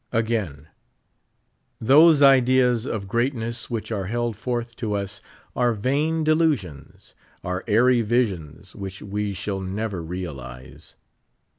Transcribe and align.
Again: 0.11 0.67
Those 1.79 2.23
ideas 2.23 2.87
of 2.87 3.07
greatness 3.07 3.69
which 3.69 3.91
are 3.91 4.05
held 4.05 4.35
forth 4.35 4.75
to 4.77 4.93
us 4.93 5.21
are 5.55 5.75
vain 5.75 6.23
delusions— 6.23 7.13
are 7.43 7.63
airy 7.67 8.01
visions 8.01 8.75
which 8.75 9.03
we 9.03 9.35
shall 9.35 9.59
never 9.61 10.01
realize. 10.01 10.95